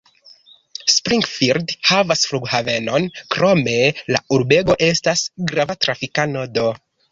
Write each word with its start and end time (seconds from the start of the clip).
Springfield 0.93 1.73
havas 1.89 2.23
flughavenon, 2.31 3.05
krome 3.37 3.77
la 4.17 4.25
urbego 4.39 4.79
estas 4.89 5.25
grava 5.55 5.79
trafika 5.87 6.29
nodo. 6.35 6.69